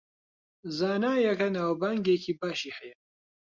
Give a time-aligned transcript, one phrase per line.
[0.77, 2.95] زانایەکە ناوبانگێکی باشی هەیە